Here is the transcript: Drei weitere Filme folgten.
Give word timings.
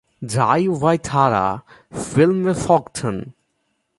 Drei 0.23 0.65
weitere 0.67 1.59
Filme 1.91 2.55
folgten. 2.55 3.35